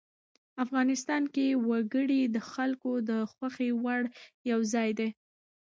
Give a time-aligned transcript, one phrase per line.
[0.63, 4.01] افغانستان کې وګړي د خلکو د خوښې وړ
[4.51, 5.09] یو ځای دی.